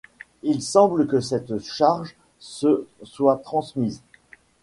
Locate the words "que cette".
1.05-1.59